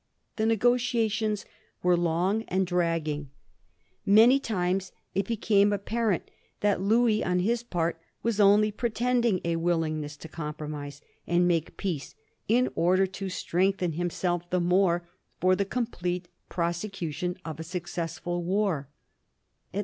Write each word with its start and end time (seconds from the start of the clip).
The 0.37 0.47
negotiations 0.47 1.45
were 1.83 1.95
long 1.95 2.41
and 2.47 2.65
dragging. 2.65 3.29
Many 4.03 4.39
times 4.39 4.91
it 5.13 5.27
became 5.27 5.71
apparent 5.71 6.31
that 6.61 6.81
Louis 6.81 7.23
on 7.23 7.37
his 7.37 7.61
part 7.61 8.01
was 8.23 8.39
only 8.39 8.71
pre 8.71 8.89
tending 8.89 9.41
a 9.45 9.57
willingness 9.57 10.17
to 10.17 10.27
compromise 10.27 11.01
and 11.27 11.47
make 11.47 11.77
peace 11.77 12.15
in 12.47 12.71
order 12.73 13.05
to 13.05 13.29
strengthen 13.29 13.91
himself 13.91 14.49
the 14.49 14.59
more 14.59 15.07
for 15.39 15.55
the 15.55 15.65
complete 15.65 16.29
prosecution 16.49 17.37
of 17.45 17.59
a 17.59 17.63
successful 17.63 18.43
war. 18.43 18.89